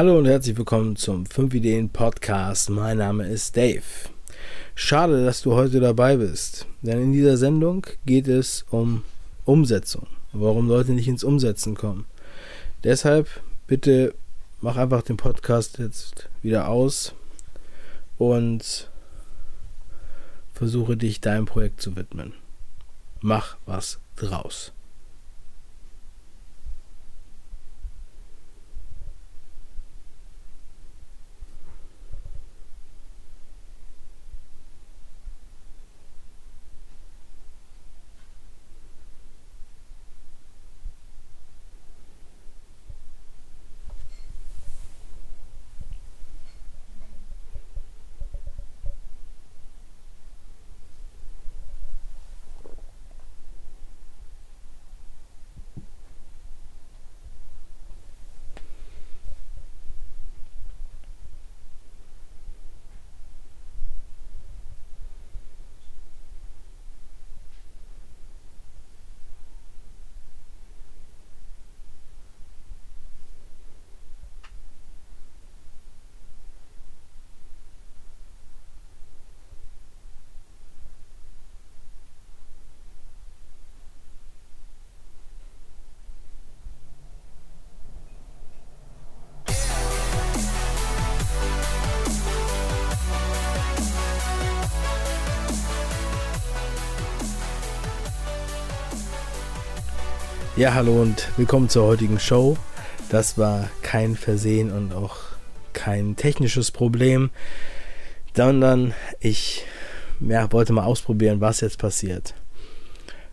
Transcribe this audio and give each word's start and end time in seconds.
Hallo 0.00 0.16
und 0.16 0.24
herzlich 0.24 0.56
willkommen 0.56 0.96
zum 0.96 1.26
5 1.26 1.52
Ideen 1.52 1.90
Podcast. 1.90 2.70
Mein 2.70 2.96
Name 2.96 3.28
ist 3.28 3.54
Dave. 3.54 3.82
Schade, 4.74 5.26
dass 5.26 5.42
du 5.42 5.52
heute 5.52 5.78
dabei 5.78 6.16
bist, 6.16 6.64
denn 6.80 7.02
in 7.02 7.12
dieser 7.12 7.36
Sendung 7.36 7.86
geht 8.06 8.26
es 8.26 8.64
um 8.70 9.02
Umsetzung, 9.44 10.06
warum 10.32 10.68
Leute 10.68 10.92
nicht 10.92 11.06
ins 11.06 11.22
Umsetzen 11.22 11.74
kommen. 11.74 12.06
Deshalb 12.82 13.28
bitte 13.66 14.14
mach 14.62 14.78
einfach 14.78 15.02
den 15.02 15.18
Podcast 15.18 15.76
jetzt 15.76 16.30
wieder 16.40 16.68
aus 16.68 17.12
und 18.16 18.88
versuche 20.54 20.96
dich 20.96 21.20
deinem 21.20 21.44
Projekt 21.44 21.82
zu 21.82 21.94
widmen. 21.94 22.32
Mach 23.20 23.58
was 23.66 23.98
draus. 24.16 24.72
Ja, 100.60 100.74
hallo 100.74 101.00
und 101.00 101.26
willkommen 101.38 101.70
zur 101.70 101.86
heutigen 101.86 102.20
Show. 102.20 102.58
Das 103.08 103.38
war 103.38 103.70
kein 103.80 104.14
Versehen 104.14 104.70
und 104.70 104.92
auch 104.92 105.16
kein 105.72 106.16
technisches 106.16 106.70
Problem, 106.70 107.30
sondern 108.36 108.92
ich 109.20 109.64
ja, 110.20 110.52
wollte 110.52 110.74
mal 110.74 110.84
ausprobieren, 110.84 111.40
was 111.40 111.62
jetzt 111.62 111.78
passiert. 111.78 112.34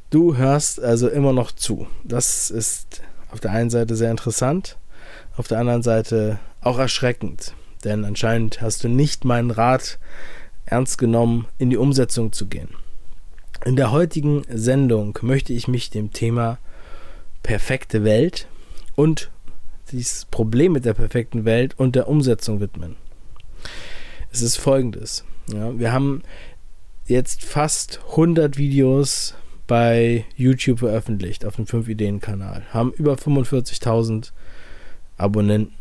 Du 0.10 0.38
hörst 0.38 0.82
also 0.82 1.10
immer 1.10 1.34
noch 1.34 1.52
zu. 1.52 1.88
Das 2.06 2.50
ist 2.50 3.02
auf 3.30 3.42
der 3.42 3.52
einen 3.52 3.72
Seite 3.72 3.98
sehr 3.98 4.12
interessant, 4.12 4.78
auf 5.36 5.50
der 5.50 5.60
anderen 5.60 5.84
Seite 5.84 6.40
auch 6.62 6.80
erschreckend, 6.80 7.54
denn 7.84 8.06
anscheinend 8.06 8.62
hast 8.62 8.86
du 8.86 8.88
nicht 8.88 9.26
meinen 9.26 9.52
Rat 9.52 10.00
ernst 10.66 10.98
genommen, 10.98 11.46
in 11.58 11.72
die 11.72 11.78
Umsetzung 11.78 12.32
zu 12.32 12.46
gehen. 12.46 12.70
In 13.66 13.76
der 13.76 13.92
heutigen 13.92 14.44
Sendung 14.48 15.20
möchte 15.22 15.52
ich 15.52 15.68
mich 15.68 15.90
dem 15.90 16.14
Thema 16.14 16.58
perfekte 17.44 18.04
Welt 18.04 18.48
und 18.96 19.32
dieses 19.92 20.26
Problem 20.26 20.74
mit 20.74 20.86
der 20.86 20.94
perfekten 20.94 21.46
Welt 21.46 21.76
und 21.78 21.96
der 21.96 22.08
Umsetzung 22.08 22.60
widmen. 22.60 22.96
Es 24.32 24.42
ist 24.42 24.58
folgendes. 24.58 25.24
Ja, 25.52 25.78
wir 25.78 25.92
haben 25.94 26.24
jetzt 27.06 27.44
fast 27.44 28.02
100 28.12 28.58
Videos 28.58 29.34
bei 29.66 30.26
YouTube 30.36 30.80
veröffentlicht 30.80 31.46
auf 31.46 31.56
dem 31.56 31.66
5-Ideen-Kanal, 31.66 32.64
haben 32.72 32.92
über 32.94 33.14
45.000 33.16 34.32
Abonnenten. 35.18 35.74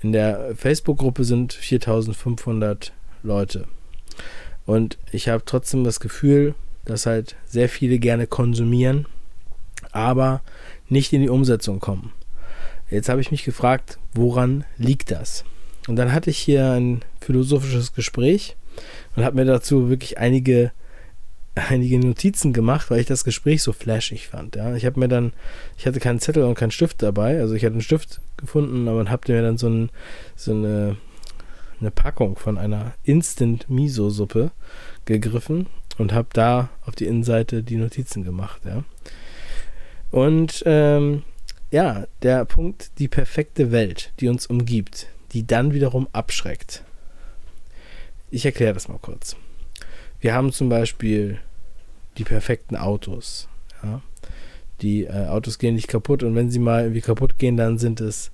In 0.00 0.12
der 0.12 0.56
Facebook-Gruppe 0.56 1.24
sind 1.24 1.54
4.500 1.54 2.90
Leute. 3.22 3.66
Und 4.66 4.98
ich 5.12 5.28
habe 5.28 5.44
trotzdem 5.44 5.84
das 5.84 6.00
Gefühl, 6.00 6.54
dass 6.84 7.06
halt 7.06 7.36
sehr 7.46 7.68
viele 7.68 7.98
gerne 7.98 8.26
konsumieren, 8.26 9.06
aber 9.92 10.40
nicht 10.88 11.12
in 11.12 11.22
die 11.22 11.28
Umsetzung 11.28 11.80
kommen. 11.80 12.12
Jetzt 12.90 13.08
habe 13.08 13.20
ich 13.20 13.30
mich 13.30 13.44
gefragt, 13.44 13.98
woran 14.12 14.64
liegt 14.76 15.10
das? 15.10 15.44
Und 15.88 15.96
dann 15.96 16.12
hatte 16.12 16.30
ich 16.30 16.38
hier 16.38 16.72
ein 16.72 17.02
philosophisches 17.20 17.94
Gespräch 17.94 18.56
und 19.16 19.24
habe 19.24 19.36
mir 19.36 19.44
dazu 19.44 19.88
wirklich 19.88 20.18
einige, 20.18 20.72
einige 21.54 21.98
Notizen 21.98 22.52
gemacht, 22.52 22.90
weil 22.90 23.00
ich 23.00 23.06
das 23.06 23.24
Gespräch 23.24 23.62
so 23.62 23.72
flashig 23.72 24.28
fand. 24.28 24.56
Ja. 24.56 24.74
Ich 24.76 24.84
habe 24.84 25.00
mir 25.00 25.08
dann, 25.08 25.32
ich 25.78 25.86
hatte 25.86 26.00
keinen 26.00 26.20
Zettel 26.20 26.44
und 26.44 26.54
keinen 26.54 26.70
Stift 26.70 27.02
dabei, 27.02 27.40
also 27.40 27.54
ich 27.54 27.64
hatte 27.64 27.74
einen 27.74 27.82
Stift 27.82 28.20
gefunden, 28.36 28.88
aber 28.88 29.08
habe 29.10 29.32
mir 29.32 29.42
dann 29.42 29.58
so, 29.58 29.68
ein, 29.68 29.90
so 30.36 30.52
eine, 30.52 30.96
eine 31.80 31.90
Packung 31.90 32.36
von 32.36 32.58
einer 32.58 32.92
Instant 33.04 33.68
Miso 33.68 34.10
Suppe 34.10 34.50
gegriffen 35.04 35.66
und 35.98 36.12
habe 36.12 36.28
da 36.32 36.70
auf 36.86 36.94
die 36.94 37.06
Innenseite 37.06 37.62
die 37.62 37.76
Notizen 37.76 38.22
gemacht. 38.24 38.62
Ja. 38.64 38.84
Und 40.12 40.62
ähm, 40.66 41.24
ja, 41.70 42.06
der 42.20 42.44
Punkt, 42.44 42.92
die 42.98 43.08
perfekte 43.08 43.72
Welt, 43.72 44.12
die 44.20 44.28
uns 44.28 44.46
umgibt, 44.46 45.08
die 45.32 45.46
dann 45.46 45.72
wiederum 45.72 46.06
abschreckt. 46.12 46.84
Ich 48.30 48.44
erkläre 48.44 48.74
das 48.74 48.88
mal 48.88 48.98
kurz. 49.00 49.36
Wir 50.20 50.34
haben 50.34 50.52
zum 50.52 50.68
Beispiel 50.68 51.40
die 52.18 52.24
perfekten 52.24 52.76
Autos. 52.76 53.48
Ja? 53.82 54.02
Die 54.82 55.04
äh, 55.04 55.28
Autos 55.28 55.58
gehen 55.58 55.74
nicht 55.74 55.88
kaputt 55.88 56.22
und 56.22 56.34
wenn 56.34 56.50
sie 56.50 56.58
mal 56.58 56.82
irgendwie 56.82 57.00
kaputt 57.00 57.38
gehen, 57.38 57.56
dann 57.56 57.78
sind 57.78 58.00
es 58.02 58.30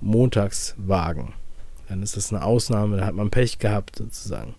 Montagswagen. 0.00 1.32
Dann 1.88 2.02
ist 2.02 2.16
das 2.16 2.32
eine 2.32 2.44
Ausnahme, 2.44 2.96
da 2.96 3.06
hat 3.06 3.14
man 3.14 3.30
Pech 3.30 3.60
gehabt 3.60 3.96
sozusagen. 3.96 4.54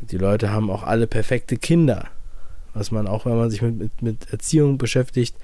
Die 0.00 0.18
Leute 0.18 0.50
haben 0.50 0.70
auch 0.70 0.82
alle 0.82 1.06
perfekte 1.06 1.56
Kinder 1.56 2.08
was 2.78 2.90
man 2.90 3.06
auch, 3.06 3.26
wenn 3.26 3.36
man 3.36 3.50
sich 3.50 3.62
mit, 3.62 3.78
mit, 3.78 4.02
mit 4.02 4.32
Erziehung 4.32 4.78
beschäftigt, 4.78 5.36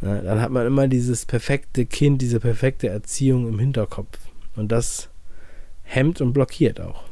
na, 0.00 0.20
dann 0.22 0.40
hat 0.40 0.50
man 0.50 0.66
immer 0.66 0.88
dieses 0.88 1.26
perfekte 1.26 1.84
Kind, 1.84 2.22
diese 2.22 2.40
perfekte 2.40 2.88
Erziehung 2.88 3.48
im 3.48 3.58
Hinterkopf. 3.58 4.18
Und 4.56 4.72
das 4.72 5.10
hemmt 5.82 6.20
und 6.20 6.32
blockiert 6.32 6.80
auch. 6.80 7.04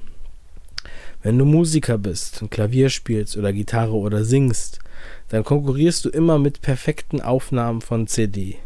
Wenn 1.23 1.39
du 1.39 1.45
Musiker 1.45 1.99
bist 1.99 2.41
und 2.43 2.51
Klavier 2.51 2.91
spielst 2.91 3.37
oder 3.37 3.53
Gitarre 3.53 3.95
oder 3.95 4.25
singst, 4.25 4.79
dann 5.29 5.45
konkurrierst 5.45 6.05
du 6.05 6.09
immer 6.09 6.39
mit 6.39 6.63
perfekten 6.63 7.21
Aufnahmen 7.21 7.81
von 7.81 8.07
CD. 8.07 8.57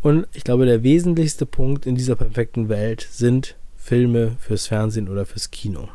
Und 0.00 0.26
ich 0.32 0.44
glaube, 0.44 0.64
der 0.64 0.82
wesentlichste 0.82 1.46
Punkt 1.46 1.86
in 1.86 1.94
dieser 1.94 2.16
perfekten 2.16 2.68
Welt 2.68 3.06
sind 3.10 3.56
Filme 3.76 4.36
fürs 4.40 4.66
Fernsehen 4.66 5.08
oder 5.08 5.26
fürs 5.26 5.50
Kino. 5.50 5.88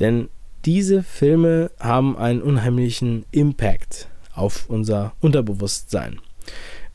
Denn 0.00 0.28
diese 0.64 1.02
Filme 1.02 1.70
haben 1.78 2.16
einen 2.16 2.42
unheimlichen 2.42 3.24
Impact 3.30 4.08
auf 4.34 4.68
unser 4.68 5.12
Unterbewusstsein. 5.20 6.20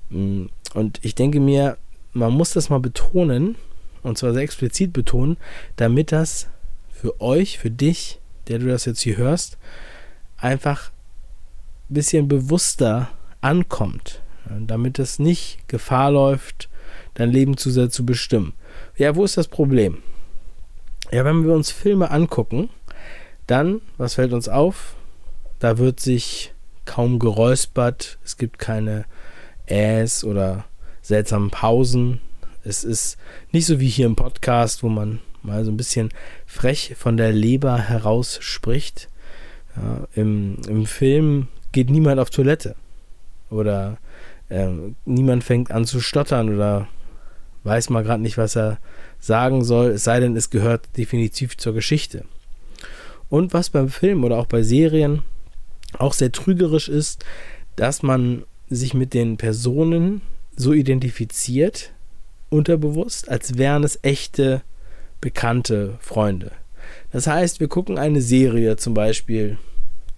Mm, 0.09 0.45
und 0.73 0.99
ich 1.03 1.15
denke 1.15 1.39
mir, 1.39 1.77
man 2.13 2.33
muss 2.33 2.53
das 2.53 2.69
mal 2.69 2.79
betonen, 2.79 3.55
und 4.01 4.17
zwar 4.17 4.33
sehr 4.33 4.43
explizit 4.43 4.93
betonen, 4.93 5.37
damit 5.75 6.11
das 6.11 6.47
für 6.91 7.19
euch, 7.21 7.57
für 7.57 7.71
dich, 7.71 8.19
der 8.47 8.59
du 8.59 8.67
das 8.67 8.85
jetzt 8.85 9.01
hier 9.01 9.17
hörst, 9.17 9.57
einfach 10.37 10.91
ein 11.89 11.93
bisschen 11.93 12.27
bewusster 12.27 13.09
ankommt. 13.41 14.21
Damit 14.67 14.99
es 14.99 15.19
nicht 15.19 15.67
Gefahr 15.67 16.11
läuft, 16.11 16.69
dein 17.13 17.29
Leben 17.29 17.57
zu 17.57 17.71
sehr 17.71 17.89
zu 17.89 18.05
bestimmen. 18.05 18.53
Ja, 18.97 19.15
wo 19.15 19.23
ist 19.23 19.37
das 19.37 19.47
Problem? 19.47 19.99
Ja, 21.11 21.23
wenn 21.25 21.45
wir 21.45 21.53
uns 21.53 21.71
Filme 21.71 22.11
angucken, 22.11 22.69
dann, 23.47 23.81
was 23.97 24.15
fällt 24.15 24.33
uns 24.33 24.49
auf? 24.49 24.95
Da 25.59 25.77
wird 25.77 25.99
sich 25.99 26.53
kaum 26.85 27.19
geräuspert, 27.19 28.17
es 28.23 28.37
gibt 28.37 28.59
keine 28.59 29.05
Äs 29.65 30.23
oder 30.23 30.65
seltsamen 31.01 31.49
Pausen. 31.49 32.21
Es 32.63 32.83
ist 32.83 33.17
nicht 33.51 33.65
so 33.65 33.79
wie 33.79 33.87
hier 33.87 34.05
im 34.05 34.15
Podcast, 34.15 34.83
wo 34.83 34.89
man 34.89 35.19
mal 35.41 35.63
so 35.65 35.71
ein 35.71 35.77
bisschen 35.77 36.09
frech 36.45 36.95
von 36.97 37.17
der 37.17 37.31
Leber 37.31 37.77
heraus 37.77 38.37
spricht. 38.41 39.09
Ja, 39.75 40.07
im, 40.13 40.57
Im 40.67 40.85
Film 40.85 41.47
geht 41.71 41.89
niemand 41.89 42.19
auf 42.19 42.29
Toilette 42.29 42.75
oder 43.49 43.97
äh, 44.49 44.67
niemand 45.05 45.43
fängt 45.43 45.71
an 45.71 45.85
zu 45.85 45.99
stottern 45.99 46.53
oder 46.53 46.87
weiß 47.63 47.89
mal 47.89 48.03
gerade 48.03 48.21
nicht, 48.21 48.37
was 48.37 48.55
er 48.55 48.77
sagen 49.19 49.63
soll, 49.63 49.91
es 49.91 50.03
sei 50.03 50.19
denn, 50.19 50.35
es 50.35 50.49
gehört 50.49 50.97
definitiv 50.97 51.57
zur 51.57 51.73
Geschichte. 51.73 52.25
Und 53.33 53.51
was 53.51 53.71
beim 53.71 53.89
Film 53.89 54.23
oder 54.23 54.37
auch 54.37 54.45
bei 54.45 54.61
Serien 54.61 55.23
auch 55.97 56.13
sehr 56.13 56.31
trügerisch 56.31 56.87
ist, 56.87 57.25
dass 57.75 58.03
man 58.03 58.43
sich 58.69 58.93
mit 58.93 59.15
den 59.15 59.37
Personen 59.37 60.21
so 60.55 60.71
identifiziert, 60.71 61.93
unterbewusst, 62.51 63.29
als 63.29 63.57
wären 63.57 63.83
es 63.83 63.97
echte, 64.03 64.61
bekannte 65.19 65.95
Freunde. 65.99 66.51
Das 67.11 67.25
heißt, 67.25 67.59
wir 67.59 67.69
gucken 67.69 67.97
eine 67.97 68.21
Serie, 68.21 68.75
zum 68.75 68.93
Beispiel 68.93 69.57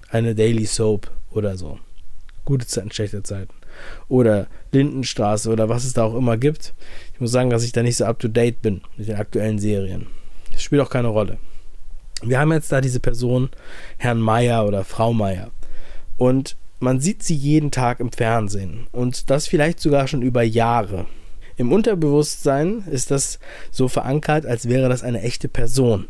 eine 0.09 0.35
Daily 0.35 0.65
Soap 0.65 1.09
oder 1.31 1.56
so. 1.56 1.79
Gute 2.44 2.67
Zeiten, 2.67 2.91
schlechte 2.91 3.23
Zeiten. 3.23 3.53
Oder 4.09 4.47
Lindenstraße 4.73 5.50
oder 5.50 5.69
was 5.69 5.85
es 5.85 5.94
da 5.94 6.03
auch 6.03 6.15
immer 6.15 6.35
gibt. 6.35 6.73
Ich 7.13 7.21
muss 7.21 7.31
sagen, 7.31 7.50
dass 7.50 7.63
ich 7.63 7.71
da 7.71 7.81
nicht 7.81 7.95
so 7.95 8.03
up 8.03 8.19
to 8.19 8.27
date 8.27 8.62
bin 8.62 8.81
mit 8.97 9.07
den 9.07 9.15
aktuellen 9.15 9.57
Serien. 9.57 10.07
Das 10.51 10.62
spielt 10.62 10.81
auch 10.81 10.89
keine 10.89 11.07
Rolle. 11.07 11.38
Wir 12.23 12.39
haben 12.39 12.51
jetzt 12.53 12.71
da 12.71 12.81
diese 12.81 13.00
Person, 13.00 13.50
Herrn 13.97 14.19
Meier 14.19 14.65
oder 14.65 14.83
Frau 14.83 15.13
Meier. 15.13 15.51
Und 16.17 16.56
man 16.79 17.00
sieht 17.00 17.23
sie 17.23 17.35
jeden 17.35 17.71
Tag 17.71 18.00
im 18.00 18.12
Fernsehen. 18.12 18.88
Und 18.91 19.29
das 19.29 19.47
vielleicht 19.47 19.79
sogar 19.79 20.07
schon 20.07 20.21
über 20.21 20.44
Jahre. 20.44 21.06
Im 21.57 21.71
Unterbewusstsein 21.71 22.83
ist 22.89 23.12
das 23.12 23.39
so 23.71 23.88
verankert, 23.88 24.45
als 24.45 24.67
wäre 24.67 24.89
das 24.89 25.03
eine 25.03 25.21
echte 25.21 25.47
Person. 25.47 26.07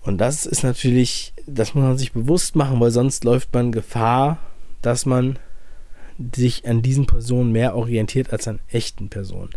Und 0.00 0.18
das 0.18 0.46
ist 0.46 0.64
natürlich, 0.64 1.32
das 1.46 1.74
muss 1.74 1.84
man 1.84 1.98
sich 1.98 2.12
bewusst 2.12 2.56
machen, 2.56 2.80
weil 2.80 2.90
sonst 2.90 3.24
läuft 3.24 3.52
man 3.54 3.70
Gefahr, 3.70 4.38
dass 4.80 5.06
man 5.06 5.38
sich 6.34 6.66
an 6.66 6.82
diesen 6.82 7.06
Personen 7.06 7.52
mehr 7.52 7.76
orientiert 7.76 8.32
als 8.32 8.48
an 8.48 8.60
echten 8.70 9.08
Personen. 9.08 9.50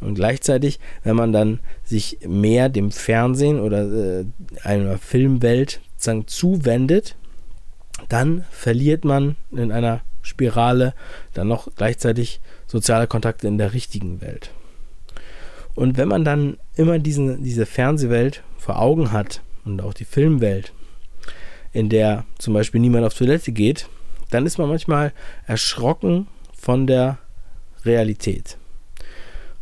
Und 0.00 0.14
gleichzeitig, 0.14 0.80
wenn 1.02 1.16
man 1.16 1.32
dann 1.32 1.60
sich 1.82 2.18
mehr 2.26 2.68
dem 2.68 2.90
Fernsehen 2.90 3.60
oder 3.60 4.20
äh, 4.20 4.24
einer 4.62 4.98
Filmwelt 4.98 5.80
sozusagen 5.96 6.26
zuwendet, 6.26 7.16
dann 8.08 8.44
verliert 8.50 9.04
man 9.04 9.36
in 9.52 9.72
einer 9.72 10.02
Spirale 10.22 10.94
dann 11.32 11.48
noch 11.48 11.68
gleichzeitig 11.76 12.40
soziale 12.66 13.06
Kontakte 13.06 13.46
in 13.46 13.58
der 13.58 13.72
richtigen 13.72 14.20
Welt. 14.20 14.50
Und 15.74 15.96
wenn 15.96 16.08
man 16.08 16.24
dann 16.24 16.58
immer 16.76 16.98
diesen, 16.98 17.42
diese 17.42 17.66
Fernsehwelt 17.66 18.42
vor 18.58 18.80
Augen 18.80 19.12
hat 19.12 19.42
und 19.64 19.82
auch 19.82 19.94
die 19.94 20.04
Filmwelt, 20.04 20.72
in 21.72 21.88
der 21.88 22.24
zum 22.38 22.54
Beispiel 22.54 22.80
niemand 22.80 23.04
auf 23.04 23.14
Toilette 23.14 23.52
geht, 23.52 23.88
dann 24.34 24.46
ist 24.46 24.58
man 24.58 24.68
manchmal 24.68 25.12
erschrocken 25.46 26.26
von 26.52 26.86
der 26.86 27.18
Realität. 27.84 28.58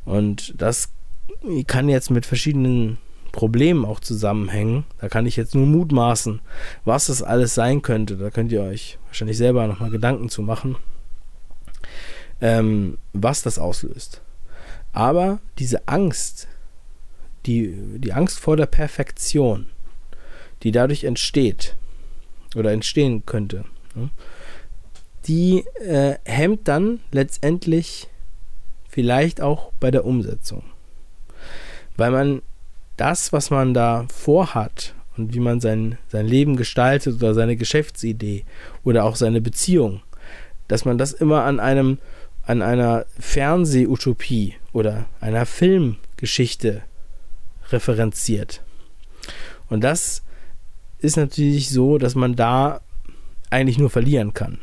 Und 0.05 0.55
das 0.57 0.89
kann 1.67 1.91
jetzt 1.91 2.11
mit 2.11 2.25
verschiedenen 2.25 2.97
Problemen 3.33 3.85
auch 3.85 4.01
zusammenhängen. 4.01 4.85
Da 4.99 5.09
kann 5.09 5.27
ich 5.27 5.37
jetzt 5.37 5.55
nur 5.55 5.67
mutmaßen, 5.67 6.41
was 6.87 7.07
das 7.07 7.23
alles 7.23 7.55
sein 7.55 7.83
könnte. 7.83 8.17
Da 8.17 8.31
könnt 8.31 8.51
ihr 8.51 8.63
euch 8.63 8.99
wahrscheinlich 9.07 9.37
selber 9.37 9.67
nochmal 9.67 9.91
Gedanken 9.91 10.31
zu 10.31 10.41
machen, 10.41 10.77
ähm, 12.41 12.97
was 13.13 13.43
das 13.43 13.59
auslöst. 13.59 14.23
Aber 14.93 15.41
diese 15.59 15.87
Angst, 15.87 16.49
die, 17.45 17.75
die 17.99 18.13
Angst 18.15 18.41
vor 18.41 18.57
der 18.57 18.67
Perfektion, 18.67 19.67
die 20.63 20.73
dadurch 20.73 21.05
entsteht 21.05 21.77
oder 22.55 22.73
entstehen 22.73 23.27
könnte, 23.27 23.65
ne, 23.95 24.11
die 25.27 25.65
äh, 25.81 26.17
hemmt 26.25 26.69
dann 26.69 27.01
letztendlich 27.11 28.09
vielleicht 28.89 29.41
auch 29.41 29.73
bei 29.81 29.91
der 29.91 30.05
Umsetzung. 30.05 30.65
Weil 31.97 32.11
man 32.11 32.43
das, 32.97 33.33
was 33.33 33.51
man 33.51 33.75
da 33.75 34.07
vorhat 34.13 34.95
und 35.17 35.35
wie 35.35 35.41
man 35.41 35.61
sein, 35.61 35.99
sein 36.09 36.27
Leben 36.27 36.57
gestaltet 36.57 37.17
oder 37.17 37.35
seine 37.35 37.57
Geschäftsidee 37.57 38.45
oder 38.85 39.05
auch 39.05 39.17
seine 39.17 39.41
Beziehung, 39.41 40.03
dass 40.69 40.85
man 40.85 40.99
das 40.99 41.13
immer 41.13 41.45
an 41.45 41.61
einem 41.61 41.99
an 42.45 42.61
einer 42.61 43.07
Fernsehutopie 43.21 44.57
oder 44.73 45.07
einer 45.21 45.47
Filmgeschichte 45.47 46.83
referenziert. 47.71 48.63
Und 49.69 49.83
das 49.83 50.23
ist 50.99 51.17
natürlich 51.17 51.71
so, 51.71 51.99
dass 51.99 52.15
man 52.15 52.35
da 52.35 52.81
eigentlich 53.51 53.79
nur 53.79 53.91
verlieren 53.91 54.35
kann. 54.35 54.59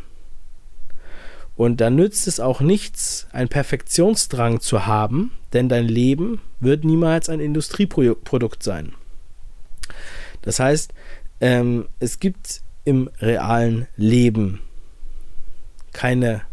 Und 1.59 1.81
da 1.81 1.89
nützt 1.89 2.25
es 2.25 2.39
auch 2.39 2.61
nichts, 2.61 3.27
einen 3.33 3.49
Perfektionsdrang 3.49 4.61
zu 4.61 4.85
haben, 4.85 5.33
denn 5.51 5.67
dein 5.67 5.89
Leben 5.89 6.39
wird 6.61 6.85
niemals 6.85 7.27
ein 7.27 7.41
Industrieprodukt 7.41 8.63
sein. 8.63 8.93
Das 10.41 10.61
heißt, 10.61 10.93
ähm, 11.41 11.89
es 11.99 12.21
gibt 12.21 12.61
im 12.85 13.09
realen 13.19 13.87
Leben 13.97 14.61
keine 15.91 16.43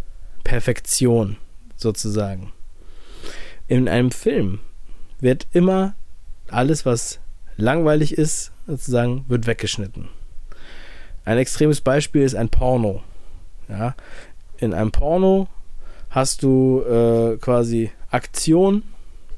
Perfektion 0.43 1.37
sozusagen. 1.77 2.53
In 3.69 3.89
einem 3.89 4.11
Film 4.11 4.59
wird 5.21 5.47
immer 5.53 5.95
alles, 6.49 6.85
was 6.85 7.21
langweilig 7.57 8.19
ist, 8.19 8.51
sozusagen, 8.67 9.25
wird 9.29 9.47
weggeschnitten. 9.47 10.09
Ein 11.25 11.39
extremes 11.39 11.81
Beispiel 11.81 12.23
ist 12.23 12.35
ein 12.35 12.49
Porno. 12.49 13.05
Ja, 13.69 13.95
in 14.59 14.75
einem 14.75 14.93
Porno 14.93 15.49
hast 16.11 16.43
du 16.43 16.83
äh, 16.83 17.37
quasi 17.39 17.91
Aktion. 18.11 18.83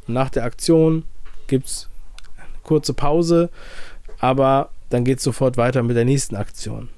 Nach 0.07 0.31
der 0.31 0.45
Aktion 0.45 1.05
gibt 1.47 1.67
es 1.67 1.89
eine 2.37 2.47
kurze 2.63 2.95
Pause, 2.95 3.51
aber 4.19 4.71
dann 4.91 5.05
geht 5.05 5.19
es 5.19 5.25
sofort 5.25 5.57
weiter 5.57 5.83
mit 5.83 5.97
der 5.97 6.05
nächsten 6.05 6.37
Aktion. 6.37 6.89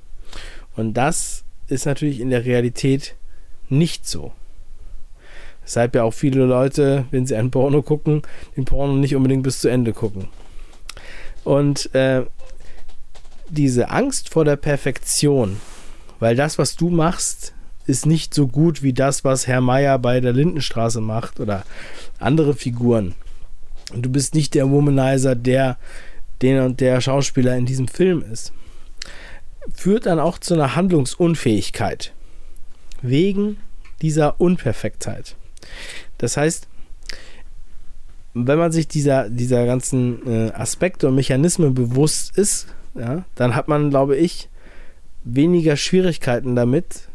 Und 0.76 0.94
das 0.94 1.44
ist 1.66 1.86
natürlich 1.86 2.20
in 2.20 2.30
der 2.30 2.44
Realität 2.44 3.16
nicht 3.68 4.06
so. 4.06 4.32
Weshalb 5.62 5.94
ja 5.94 6.02
auch 6.02 6.14
viele 6.14 6.44
Leute, 6.44 7.06
wenn 7.10 7.26
sie 7.26 7.36
ein 7.36 7.50
Porno 7.50 7.82
gucken, 7.82 8.22
den 8.56 8.64
Porno 8.64 8.94
nicht 8.94 9.14
unbedingt 9.14 9.42
bis 9.42 9.60
zu 9.60 9.68
Ende 9.68 9.92
gucken. 9.92 10.28
Und 11.44 11.94
äh, 11.94 12.24
diese 13.48 13.90
Angst 13.90 14.30
vor 14.30 14.44
der 14.44 14.56
Perfektion, 14.56 15.60
weil 16.18 16.36
das, 16.36 16.58
was 16.58 16.76
du 16.76 16.90
machst, 16.90 17.54
ist 17.86 18.06
nicht 18.06 18.34
so 18.34 18.46
gut 18.46 18.82
wie 18.82 18.92
das, 18.92 19.24
was 19.24 19.46
Herr 19.46 19.60
Meier 19.60 19.98
bei 19.98 20.20
der 20.20 20.32
Lindenstraße 20.32 21.00
macht 21.00 21.40
oder 21.40 21.64
andere 22.18 22.54
Figuren. 22.54 23.14
Und 23.92 24.02
du 24.02 24.10
bist 24.10 24.34
nicht 24.34 24.54
der 24.54 24.70
Womanizer, 24.70 25.34
der 25.34 25.76
den 26.42 26.60
und 26.60 26.80
der 26.80 27.00
Schauspieler 27.00 27.56
in 27.56 27.66
diesem 27.66 27.88
Film 27.88 28.22
ist. 28.22 28.52
Führt 29.74 30.06
dann 30.06 30.20
auch 30.20 30.38
zu 30.38 30.54
einer 30.54 30.74
Handlungsunfähigkeit. 30.76 32.12
Wegen 33.02 33.58
dieser 34.00 34.40
Unperfektheit. 34.40 35.36
Das 36.18 36.36
heißt, 36.36 36.68
wenn 38.34 38.58
man 38.58 38.72
sich 38.72 38.88
dieser, 38.88 39.28
dieser 39.28 39.66
ganzen 39.66 40.26
äh, 40.26 40.52
Aspekte 40.52 41.08
und 41.08 41.14
Mechanismen 41.14 41.74
bewusst 41.74 42.36
ist, 42.38 42.68
ja, 42.94 43.24
dann 43.34 43.54
hat 43.54 43.68
man, 43.68 43.90
glaube 43.90 44.16
ich, 44.16 44.48
weniger 45.24 45.76
Schwierigkeiten 45.76 46.54
damit, 46.56 47.08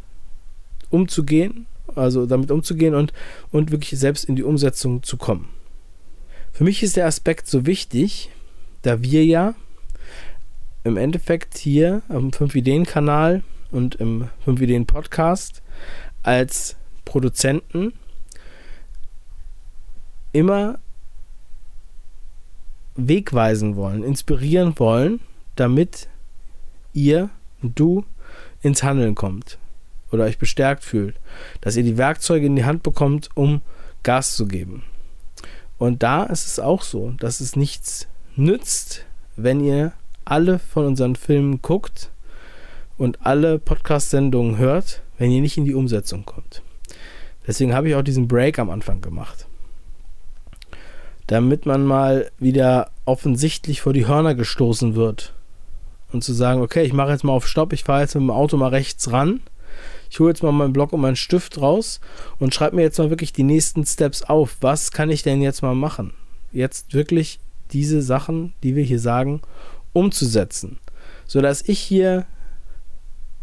umzugehen, 0.90 1.68
also 1.96 2.26
damit 2.26 2.52
umzugehen 2.52 2.96
und, 2.96 3.14
und 3.52 3.72
wirklich 3.72 4.00
selbst 4.00 4.26
in 4.26 4.36
die 4.36 4.44
Umsetzung 4.44 5.04
zu 5.04 5.18
kommen. 5.18 5.50
Für 6.52 6.64
mich 6.64 6.84
ist 6.84 6.96
der 6.96 7.06
Aspekt 7.06 7.48
so 7.48 7.66
wichtig, 7.66 8.30
da 8.82 9.02
wir 9.02 9.26
ja 9.26 9.56
im 10.84 10.98
Endeffekt 10.98 11.58
hier 11.58 12.02
am 12.08 12.30
5-Ideen-Kanal 12.30 13.44
und 13.72 13.96
im 13.96 14.30
5-Ideen-Podcast 14.46 15.62
als 16.24 16.76
Produzenten 17.04 17.94
immer 20.32 20.80
wegweisen 22.96 23.76
wollen, 23.76 24.04
inspirieren 24.04 24.78
wollen, 24.78 25.20
damit 25.56 26.08
ihr 26.94 27.30
und 27.62 27.80
du 27.80 28.06
ins 28.62 28.84
Handeln 28.84 29.16
kommt 29.16 29.58
oder 30.16 30.26
euch 30.26 30.40
bestärkt 30.40 30.84
fühlt, 30.84 31.16
dass 31.62 31.76
ihr 31.76 31.84
die 31.84 31.98
Werkzeuge 31.98 32.46
in 32.46 32.56
die 32.56 32.66
Hand 32.66 32.84
bekommt, 32.84 33.30
um 33.36 33.62
Gas 34.04 34.36
zu 34.36 34.48
geben. 34.48 34.84
Und 35.78 36.04
da 36.04 36.24
ist 36.24 36.48
es 36.48 36.60
auch 36.60 36.82
so, 36.82 37.12
dass 37.20 37.42
es 37.42 37.56
nichts 37.56 38.08
nützt, 38.36 39.06
wenn 39.36 39.60
ihr 39.60 39.94
alle 40.24 40.60
von 40.60 40.86
unseren 40.86 41.16
Filmen 41.16 41.62
guckt 41.62 42.10
und 42.98 43.26
alle 43.26 43.60
Podcast-Sendungen 43.60 44.58
hört, 44.58 45.02
wenn 45.18 45.32
ihr 45.32 45.42
nicht 45.42 45.58
in 45.58 45.66
die 45.66 45.76
Umsetzung 45.76 46.26
kommt. 46.26 46.62
Deswegen 47.46 47.74
habe 47.74 47.90
ich 47.90 47.96
auch 47.96 48.02
diesen 48.02 48.28
Break 48.28 48.58
am 48.58 48.70
Anfang 48.70 49.02
gemacht. 49.02 49.48
Damit 51.28 51.66
man 51.66 51.86
mal 51.86 52.32
wieder 52.40 52.90
offensichtlich 53.06 53.82
vor 53.82 53.94
die 53.94 54.08
Hörner 54.08 54.36
gestoßen 54.36 54.96
wird. 54.96 55.34
Und 56.12 56.24
zu 56.24 56.34
sagen, 56.34 56.62
okay, 56.62 56.84
ich 56.84 56.94
mache 56.94 57.12
jetzt 57.12 57.24
mal 57.24 57.34
auf 57.34 57.48
Stopp, 57.48 57.74
ich 57.74 57.84
fahre 57.84 58.02
jetzt 58.02 58.16
mit 58.16 58.22
dem 58.22 58.32
Auto 58.32 58.56
mal 58.58 58.70
rechts 58.70 59.12
ran 59.12 59.42
ich 60.10 60.20
hole 60.20 60.30
jetzt 60.30 60.44
mal 60.44 60.52
meinen 60.52 60.74
Block 60.74 60.94
und 60.94 61.02
meinen 61.02 61.16
Stift 61.16 61.60
raus 61.62 62.00
und 62.40 62.54
schreibe 62.54 62.78
mir 62.78 62.84
jetzt 62.84 63.00
mal 63.00 63.10
wirklich 63.10 63.34
die 63.34 63.44
nächsten 63.44 63.86
Steps 63.86 64.24
auf. 64.24 64.58
Was 64.62 64.92
kann 64.92 65.10
ich 65.10 65.24
denn 65.24 65.42
jetzt 65.42 65.62
mal 65.62 65.76
machen? 65.76 66.14
Jetzt 66.52 66.94
wirklich 66.94 67.40
diese 67.72 68.02
Sachen, 68.02 68.54
die 68.64 68.76
wir 68.76 68.84
hier 68.84 69.00
sagen, 69.00 69.42
umzusetzen. 69.94 70.80
Sodass 71.26 71.68
ich 71.68 71.80
hier 71.80 72.26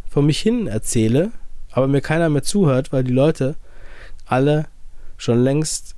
vor 0.08 0.22
mich 0.22 0.40
hin 0.40 0.66
erzähle, 0.66 1.32
aber 1.70 1.88
mir 1.88 2.00
keiner 2.00 2.28
mehr 2.28 2.42
zuhört, 2.42 2.92
weil 2.92 3.04
die 3.04 3.12
Leute 3.12 3.56
alle 4.26 4.66
schon 5.16 5.42
längst 5.42 5.94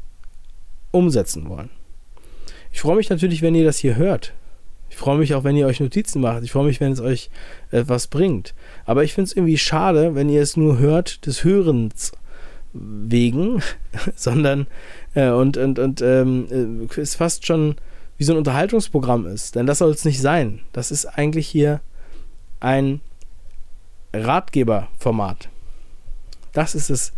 umsetzen 0.90 1.48
wollen. 1.48 1.70
Ich 2.72 2.80
freue 2.80 2.96
mich 2.96 3.10
natürlich, 3.10 3.42
wenn 3.42 3.54
ihr 3.54 3.64
das 3.64 3.78
hier 3.78 3.96
hört. 3.96 4.32
Freue 5.04 5.18
mich 5.18 5.34
auch, 5.34 5.44
wenn 5.44 5.54
ihr 5.54 5.66
euch 5.66 5.80
Notizen 5.80 6.22
macht. 6.22 6.44
Ich 6.44 6.52
freue 6.52 6.64
mich, 6.64 6.80
wenn 6.80 6.90
es 6.90 7.00
euch 7.00 7.28
etwas 7.70 8.06
bringt. 8.06 8.54
Aber 8.86 9.04
ich 9.04 9.12
finde 9.12 9.28
es 9.28 9.36
irgendwie 9.36 9.58
schade, 9.58 10.14
wenn 10.14 10.30
ihr 10.30 10.40
es 10.40 10.56
nur 10.56 10.78
hört 10.78 11.26
des 11.26 11.44
Hörens 11.44 12.12
wegen, 12.72 13.60
sondern 14.16 14.66
äh, 15.14 15.28
und, 15.28 15.58
und, 15.58 15.78
und 15.78 16.00
ähm, 16.00 16.88
äh, 16.90 17.00
es 17.00 17.16
fast 17.16 17.46
schon 17.46 17.76
wie 18.16 18.24
so 18.24 18.32
ein 18.32 18.38
Unterhaltungsprogramm 18.38 19.26
ist. 19.26 19.56
Denn 19.56 19.66
das 19.66 19.76
soll 19.76 19.90
es 19.90 20.06
nicht 20.06 20.22
sein. 20.22 20.60
Das 20.72 20.90
ist 20.90 21.04
eigentlich 21.04 21.48
hier 21.48 21.82
ein 22.60 23.02
Ratgeberformat. 24.14 25.50
Das 26.54 26.74
ist 26.74 26.88
es, 26.88 27.12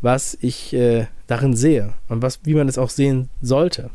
was 0.00 0.38
ich 0.40 0.72
äh, 0.74 1.08
darin 1.26 1.56
sehe 1.56 1.92
und 2.08 2.22
was, 2.22 2.38
wie 2.44 2.54
man 2.54 2.68
es 2.68 2.78
auch 2.78 2.90
sehen 2.90 3.30
sollte. 3.42 3.90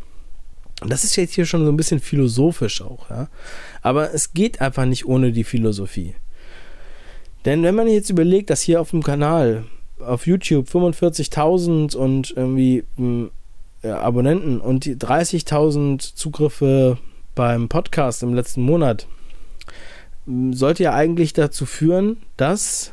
Und 0.82 0.92
das 0.92 1.04
ist 1.04 1.16
jetzt 1.16 1.36
hier 1.36 1.46
schon 1.46 1.64
so 1.64 1.72
ein 1.72 1.78
bisschen 1.78 2.00
philosophisch 2.00 2.82
auch, 2.82 3.10
ja. 3.10 3.30
Aber 3.82 4.14
es 4.14 4.34
geht 4.34 4.62
einfach 4.62 4.86
nicht 4.86 5.06
ohne 5.06 5.32
die 5.32 5.44
Philosophie. 5.44 6.16
Denn 7.46 7.64
wenn 7.64 7.76
man 7.76 7.88
jetzt 7.88 8.10
überlegt, 8.10 8.50
dass 8.50 8.62
hier 8.62 8.82
auf 8.82 8.90
dem 8.90 9.04
Kanal 9.04 9.66
auf 10.00 10.26
YouTube 10.26 10.68
45.000 10.68 11.96
und 11.96 12.34
irgendwie 12.36 12.84
hm, 12.98 13.32
Abonnenten 13.84 14.60
und 14.60 14.86
30.000 14.86 16.16
Zugriffe 16.16 16.98
beim 17.36 17.70
Podcast 17.70 18.24
im 18.24 18.34
letzten 18.34 18.62
Monat, 18.62 19.08
hm, 20.26 20.54
sollte 20.54 20.84
ja 20.84 20.94
eigentlich 20.94 21.34
dazu 21.34 21.68
führen, 21.68 22.18
dass 22.38 22.92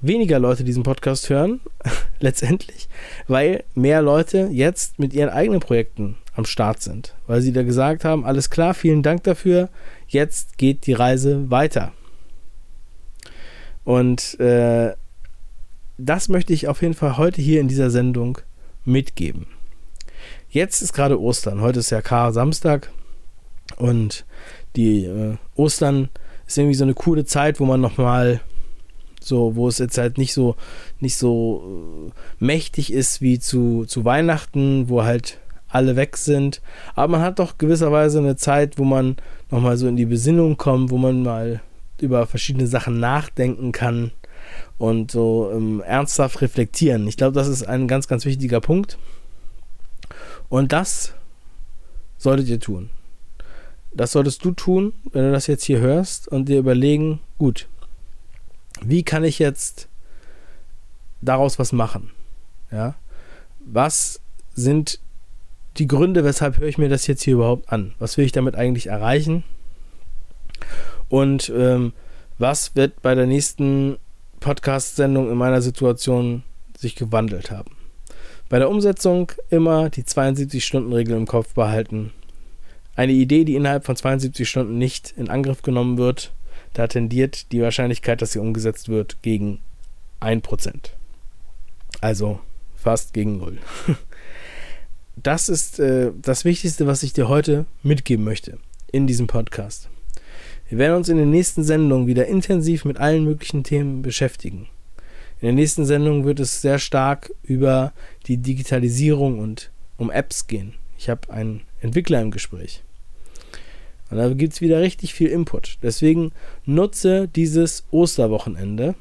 weniger 0.00 0.38
Leute 0.38 0.64
diesen 0.64 0.82
Podcast 0.82 1.28
hören, 1.28 1.60
letztendlich, 2.20 2.88
weil 3.28 3.64
mehr 3.74 4.00
Leute 4.00 4.48
jetzt 4.50 4.98
mit 4.98 5.12
ihren 5.12 5.28
eigenen 5.28 5.60
Projekten 5.60 6.16
am 6.40 6.46
Start 6.46 6.82
sind, 6.82 7.14
weil 7.26 7.42
sie 7.42 7.52
da 7.52 7.62
gesagt 7.62 8.04
haben, 8.04 8.24
alles 8.24 8.50
klar, 8.50 8.74
vielen 8.74 9.02
Dank 9.02 9.22
dafür, 9.24 9.68
jetzt 10.08 10.58
geht 10.58 10.86
die 10.86 10.92
Reise 10.92 11.50
weiter. 11.50 11.92
Und 13.84 14.38
äh, 14.40 14.94
das 15.98 16.28
möchte 16.28 16.52
ich 16.52 16.68
auf 16.68 16.82
jeden 16.82 16.94
Fall 16.94 17.16
heute 17.18 17.42
hier 17.42 17.60
in 17.60 17.68
dieser 17.68 17.90
Sendung 17.90 18.38
mitgeben. 18.84 19.46
Jetzt 20.48 20.82
ist 20.82 20.92
gerade 20.92 21.20
Ostern, 21.20 21.60
heute 21.60 21.80
ist 21.80 21.90
ja 21.90 22.00
Kar-Samstag 22.00 22.90
und 23.76 24.24
die 24.76 25.04
äh, 25.04 25.36
Ostern 25.54 26.08
ist 26.46 26.58
irgendwie 26.58 26.74
so 26.74 26.84
eine 26.84 26.94
coole 26.94 27.24
Zeit, 27.24 27.60
wo 27.60 27.64
man 27.64 27.80
nochmal 27.80 28.40
so, 29.20 29.54
wo 29.54 29.68
es 29.68 29.78
jetzt 29.78 29.98
halt 29.98 30.18
nicht 30.18 30.32
so, 30.32 30.56
nicht 30.98 31.16
so 31.16 32.08
äh, 32.08 32.44
mächtig 32.44 32.92
ist 32.92 33.20
wie 33.20 33.38
zu, 33.38 33.84
zu 33.84 34.04
Weihnachten, 34.04 34.88
wo 34.88 35.04
halt 35.04 35.38
alle 35.70 35.96
weg 35.96 36.16
sind. 36.16 36.60
Aber 36.94 37.12
man 37.12 37.22
hat 37.22 37.38
doch 37.38 37.58
gewisserweise 37.58 38.18
eine 38.18 38.36
Zeit, 38.36 38.78
wo 38.78 38.84
man 38.84 39.16
nochmal 39.50 39.76
so 39.76 39.88
in 39.88 39.96
die 39.96 40.06
Besinnung 40.06 40.56
kommt, 40.56 40.90
wo 40.90 40.98
man 40.98 41.22
mal 41.22 41.60
über 42.00 42.26
verschiedene 42.26 42.66
Sachen 42.66 42.98
nachdenken 43.00 43.72
kann 43.72 44.10
und 44.78 45.10
so 45.10 45.50
ähm, 45.54 45.82
ernsthaft 45.82 46.40
reflektieren. 46.40 47.06
Ich 47.06 47.16
glaube, 47.16 47.34
das 47.34 47.48
ist 47.48 47.62
ein 47.62 47.88
ganz, 47.88 48.08
ganz 48.08 48.24
wichtiger 48.24 48.60
Punkt. 48.60 48.98
Und 50.48 50.72
das 50.72 51.14
solltet 52.18 52.48
ihr 52.48 52.60
tun. 52.60 52.90
Das 53.92 54.12
solltest 54.12 54.44
du 54.44 54.52
tun, 54.52 54.92
wenn 55.12 55.24
du 55.24 55.32
das 55.32 55.46
jetzt 55.46 55.64
hier 55.64 55.80
hörst 55.80 56.28
und 56.28 56.48
dir 56.48 56.58
überlegen, 56.58 57.20
gut, 57.38 57.68
wie 58.82 59.02
kann 59.02 59.24
ich 59.24 59.38
jetzt 59.38 59.88
daraus 61.20 61.58
was 61.58 61.72
machen? 61.72 62.10
Ja? 62.70 62.94
Was 63.60 64.20
sind 64.54 65.00
die 65.78 65.86
Gründe, 65.86 66.24
weshalb 66.24 66.58
höre 66.58 66.68
ich 66.68 66.78
mir 66.78 66.88
das 66.88 67.06
jetzt 67.06 67.22
hier 67.22 67.34
überhaupt 67.34 67.72
an? 67.72 67.94
Was 67.98 68.16
will 68.16 68.24
ich 68.24 68.32
damit 68.32 68.54
eigentlich 68.54 68.88
erreichen? 68.88 69.44
Und 71.08 71.52
ähm, 71.54 71.92
was 72.38 72.74
wird 72.76 73.02
bei 73.02 73.14
der 73.14 73.26
nächsten 73.26 73.98
Podcast-Sendung 74.40 75.30
in 75.30 75.36
meiner 75.36 75.62
Situation 75.62 76.42
sich 76.76 76.96
gewandelt 76.96 77.50
haben? 77.50 77.76
Bei 78.48 78.58
der 78.58 78.70
Umsetzung 78.70 79.30
immer 79.48 79.90
die 79.90 80.02
72-Stunden-Regel 80.02 81.16
im 81.16 81.26
Kopf 81.26 81.54
behalten. 81.54 82.12
Eine 82.96 83.12
Idee, 83.12 83.44
die 83.44 83.54
innerhalb 83.54 83.84
von 83.84 83.96
72 83.96 84.48
Stunden 84.48 84.76
nicht 84.76 85.14
in 85.16 85.28
Angriff 85.28 85.62
genommen 85.62 85.98
wird, 85.98 86.32
da 86.72 86.86
tendiert 86.86 87.52
die 87.52 87.62
Wahrscheinlichkeit, 87.62 88.22
dass 88.22 88.32
sie 88.32 88.38
umgesetzt 88.38 88.88
wird, 88.88 89.22
gegen 89.22 89.60
1%. 90.20 90.90
Also 92.00 92.40
fast 92.76 93.12
gegen 93.12 93.38
0. 93.38 93.58
das 95.22 95.48
ist 95.48 95.78
äh, 95.78 96.12
das 96.20 96.44
Wichtigste, 96.44 96.86
was 96.86 97.02
ich 97.02 97.12
dir 97.12 97.28
heute 97.28 97.66
mitgeben 97.82 98.24
möchte 98.24 98.58
in 98.92 99.06
diesem 99.06 99.26
Podcast. 99.26 99.88
Wir 100.68 100.78
werden 100.78 100.96
uns 100.96 101.08
in 101.08 101.16
den 101.16 101.30
nächsten 101.30 101.64
Sendungen 101.64 102.06
wieder 102.06 102.26
intensiv 102.26 102.84
mit 102.84 102.98
allen 102.98 103.24
möglichen 103.24 103.64
Themen 103.64 104.02
beschäftigen. 104.02 104.68
In 105.40 105.46
der 105.46 105.52
nächsten 105.52 105.84
Sendung 105.84 106.24
wird 106.24 106.38
es 106.38 106.60
sehr 106.60 106.78
stark 106.78 107.32
über 107.42 107.92
die 108.26 108.36
Digitalisierung 108.36 109.38
und 109.38 109.70
um 109.96 110.10
Apps 110.10 110.46
gehen. 110.46 110.74
Ich 110.96 111.08
habe 111.08 111.30
einen 111.32 111.62
Entwickler 111.80 112.20
im 112.20 112.30
Gespräch. 112.30 112.82
Und 114.10 114.18
da 114.18 114.28
gibt 114.32 114.52
es 114.52 114.60
wieder 114.60 114.80
richtig 114.80 115.14
viel 115.14 115.28
Input. 115.28 115.78
Deswegen 115.82 116.32
nutze 116.66 117.28
dieses 117.28 117.84
Osterwochenende, 117.90 118.94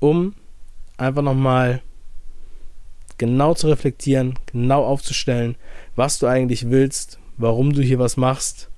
um 0.00 0.34
einfach 0.96 1.22
nochmal 1.22 1.82
genau 3.18 3.54
zu 3.54 3.68
reflektieren, 3.68 4.38
genau 4.46 4.84
aufzustellen, 4.84 5.56
was 5.96 6.18
du 6.18 6.26
eigentlich 6.26 6.70
willst, 6.70 7.18
warum 7.36 7.72
du 7.72 7.82
hier 7.82 7.98
was 7.98 8.16
machst. 8.16 8.68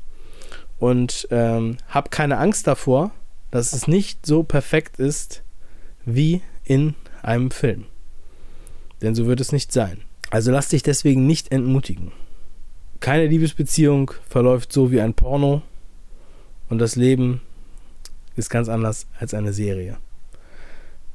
Und 0.78 1.26
ähm, 1.31 1.78
hab 1.88 2.11
keine 2.11 2.38
Angst 2.38 2.66
davor, 2.66 3.11
dass 3.50 3.73
es 3.73 3.88
nicht 3.88 4.26
so 4.26 4.43
perfekt 4.43 4.99
ist 4.99 5.43
wie 6.05 6.43
in 6.64 6.95
einem 7.23 7.50
Film. 7.50 7.87
Denn 9.02 9.14
so 9.14 9.26
wird 9.26 9.40
es 9.40 9.52
nicht 9.52 9.73
sein. 9.73 10.02
Also 10.31 10.50
lass 10.50 10.69
dich 10.69 10.83
deswegen 10.83 11.26
nicht 11.26 11.52
entmutigen. 11.52 12.12
Keine 13.00 13.26
Liebesbeziehung 13.26 14.12
verläuft 14.28 14.73
so 14.73 14.90
wie 14.90 15.00
ein 15.00 15.14
Porno 15.14 15.62
und 16.69 16.78
das 16.78 16.97
Leben 16.97 17.43
ist 18.37 18.50
ganz 18.50 18.69
anders 18.69 19.07
als 19.19 19.35
eine 19.35 19.52
Serie. 19.52 19.99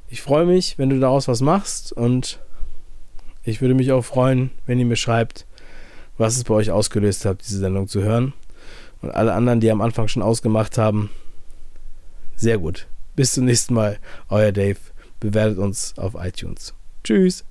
Ich 0.08 0.22
freue 0.22 0.46
mich, 0.46 0.78
wenn 0.78 0.90
du 0.90 1.00
daraus 1.00 1.28
was 1.28 1.42
machst 1.42 1.94
und 1.94 2.40
ich 3.44 3.62
würde 3.62 3.74
mich 3.74 3.92
auch 3.92 4.04
freuen, 4.04 4.52
wenn 4.66 4.80
ihr 4.80 4.86
mir 4.86 4.96
schreibt, 4.96 5.46
was 6.18 6.38
es 6.38 6.44
bei 6.44 6.54
euch 6.54 6.72
ausgelöst 6.72 7.26
hat, 7.26 7.42
diese 7.42 7.60
Sendung 7.60 7.88
zu 7.88 8.02
hören. 8.02 8.34
Und 9.02 9.12
alle 9.12 9.34
anderen, 9.34 9.60
die 9.60 9.72
am 9.72 9.82
Anfang 9.82 10.08
schon 10.08 10.22
ausgemacht 10.22 10.78
haben, 10.78 11.10
sehr 12.36 12.58
gut. 12.58 12.88
Bis 13.16 13.34
zum 13.34 13.46
nächsten 13.46 13.74
Mal. 13.74 14.00
Euer 14.30 14.52
Dave. 14.52 14.80
Bewertet 15.20 15.60
uns 15.60 15.94
auf 15.98 16.16
iTunes. 16.16 16.74
Tschüss. 17.04 17.44